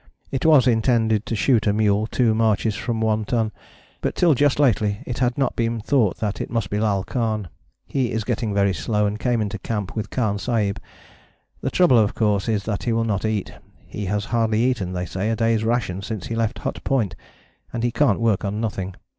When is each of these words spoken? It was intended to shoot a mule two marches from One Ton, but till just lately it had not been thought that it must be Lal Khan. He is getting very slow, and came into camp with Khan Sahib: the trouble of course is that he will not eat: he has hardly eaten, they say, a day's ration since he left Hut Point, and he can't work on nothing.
It 0.31 0.47
was 0.47 0.65
intended 0.65 1.27
to 1.27 1.35
shoot 1.35 1.67
a 1.67 1.73
mule 1.73 2.07
two 2.07 2.33
marches 2.33 2.73
from 2.73 3.01
One 3.01 3.23
Ton, 3.23 3.51
but 4.01 4.15
till 4.15 4.33
just 4.33 4.59
lately 4.59 5.03
it 5.05 5.19
had 5.19 5.37
not 5.37 5.55
been 5.55 5.79
thought 5.79 6.17
that 6.17 6.41
it 6.41 6.49
must 6.49 6.71
be 6.71 6.79
Lal 6.79 7.03
Khan. 7.03 7.49
He 7.85 8.11
is 8.11 8.23
getting 8.23 8.51
very 8.51 8.73
slow, 8.73 9.05
and 9.05 9.19
came 9.19 9.41
into 9.41 9.59
camp 9.59 9.95
with 9.95 10.09
Khan 10.09 10.39
Sahib: 10.39 10.79
the 11.61 11.69
trouble 11.69 11.99
of 11.99 12.15
course 12.15 12.49
is 12.49 12.63
that 12.63 12.81
he 12.81 12.93
will 12.93 13.03
not 13.05 13.25
eat: 13.25 13.53
he 13.85 14.05
has 14.05 14.25
hardly 14.25 14.63
eaten, 14.63 14.93
they 14.93 15.05
say, 15.05 15.29
a 15.29 15.35
day's 15.35 15.63
ration 15.63 16.01
since 16.01 16.25
he 16.25 16.35
left 16.35 16.57
Hut 16.57 16.83
Point, 16.83 17.15
and 17.71 17.83
he 17.83 17.91
can't 17.91 18.19
work 18.19 18.43
on 18.43 18.59
nothing. 18.59 18.95